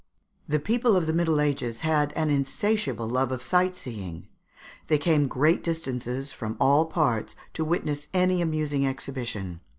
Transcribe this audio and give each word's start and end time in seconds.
]The 0.53 0.57
people 0.57 0.95
of 0.95 1.05
the 1.05 1.13
Middle 1.13 1.39
Ages 1.39 1.81
had 1.81 2.11
an 2.13 2.31
insatiable 2.31 3.07
love 3.07 3.31
of 3.31 3.43
sight 3.43 3.75
seeing; 3.75 4.27
they 4.87 4.97
came 4.97 5.27
great 5.27 5.63
distances, 5.63 6.31
from 6.31 6.57
all 6.59 6.87
parts, 6.87 7.35
to 7.53 7.63
witness 7.63 8.07
any 8.11 8.41
amusing 8.41 8.83
exhibition. 8.87 9.61